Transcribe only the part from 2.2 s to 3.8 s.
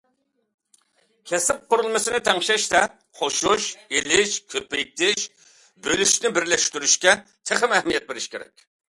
تەڭشەشتە، قوشۇش-